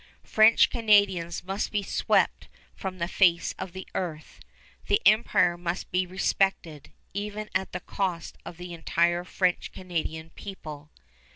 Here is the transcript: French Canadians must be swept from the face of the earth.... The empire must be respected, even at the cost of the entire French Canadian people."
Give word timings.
French 0.23 0.71
Canadians 0.71 1.43
must 1.43 1.71
be 1.71 1.83
swept 1.83 2.49
from 2.75 2.97
the 2.97 3.07
face 3.07 3.53
of 3.59 3.71
the 3.71 3.87
earth.... 3.93 4.39
The 4.87 4.99
empire 5.05 5.59
must 5.59 5.91
be 5.91 6.07
respected, 6.07 6.91
even 7.13 7.51
at 7.53 7.71
the 7.71 7.81
cost 7.81 8.35
of 8.43 8.57
the 8.57 8.73
entire 8.73 9.23
French 9.23 9.71
Canadian 9.71 10.31
people." 10.31 10.89